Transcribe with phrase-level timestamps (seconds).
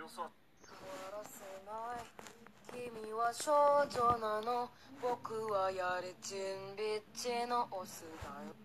[0.00, 0.30] 様子はわ
[1.12, 2.08] らせない。
[2.72, 3.52] 君は少
[3.84, 4.70] 女なの。
[5.02, 8.56] 僕はやれちんびっちのオスだよ。